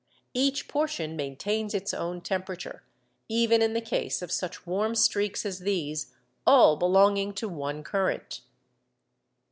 Each 0.33 0.67
portion 0.67 1.15
maintains 1.15 1.75
its 1.75 1.93
own 1.93 2.21
temperature, 2.21 2.81
even 3.29 3.61
in 3.61 3.73
the 3.73 3.81
case 3.81 4.23
of 4.23 4.31
such 4.31 4.65
warm 4.65 4.95
streaks 4.95 5.45
as 5.45 5.59
these, 5.59 6.11
all 6.43 6.75
belonging 6.75 7.33
to 7.35 7.47
one 7.47 7.83
current. 7.83 8.41